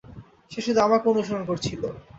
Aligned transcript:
সে 0.51 0.59
শুধু 0.61 0.79
আমাকে 0.81 1.05
অনুসরণ 1.09 1.43
করছিল। 1.45 1.81